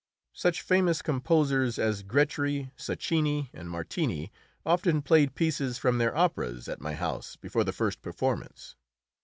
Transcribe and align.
Such 0.33 0.63
famous 0.63 1.03
composers 1.03 1.77
as 1.77 2.01
Grétry, 2.01 2.71
Sacchini, 2.75 3.51
and 3.53 3.69
Martini 3.69 4.31
often 4.65 5.03
played 5.03 5.35
pieces 5.35 5.77
from 5.77 5.99
their 5.99 6.17
operas 6.17 6.67
at 6.67 6.81
my 6.81 6.95
house 6.95 7.35
before 7.35 7.63
the 7.63 7.71
first 7.71 8.01
performance. 8.01 8.75